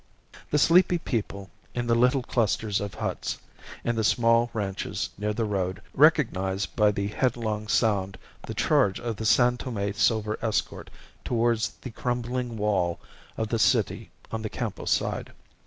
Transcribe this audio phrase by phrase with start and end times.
[0.49, 3.37] The sleepy people in the little clusters of huts,
[3.83, 8.17] in the small ranches near the road, recognized by the headlong sound
[8.47, 10.89] the charge of the San Tome silver escort
[11.23, 12.99] towards the crumbling wall
[13.37, 15.33] of the city on the Campo side.